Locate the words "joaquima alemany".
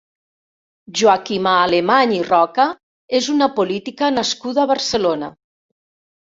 1.01-2.15